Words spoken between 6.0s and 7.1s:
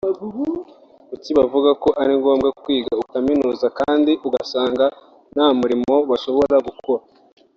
bashobora gukora